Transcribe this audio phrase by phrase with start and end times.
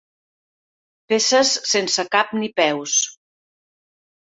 [1.13, 3.01] Peces sense cap ni peus.